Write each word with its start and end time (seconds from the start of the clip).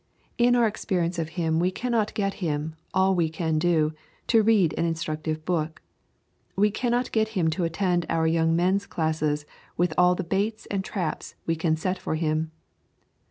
In 0.39 0.55
our 0.55 0.65
experience 0.65 1.19
of 1.19 1.29
him 1.37 1.59
we 1.59 1.69
cannot 1.69 2.15
get 2.15 2.33
him, 2.41 2.73
all 2.91 3.13
we 3.13 3.29
can 3.29 3.59
do, 3.59 3.93
to 4.29 4.41
read 4.41 4.73
an 4.75 4.83
instructive 4.83 5.45
book. 5.45 5.79
We 6.55 6.71
cannot 6.71 7.11
get 7.11 7.37
him 7.37 7.51
to 7.51 7.65
attend 7.65 8.07
our 8.09 8.25
young 8.25 8.55
men's 8.55 8.87
class 8.87 9.23
with 9.77 9.93
all 9.99 10.15
the 10.15 10.23
baits 10.23 10.65
and 10.71 10.83
traps 10.83 11.35
we 11.45 11.55
can 11.55 11.75
set 11.75 11.99
for 11.99 12.15
him. 12.15 12.49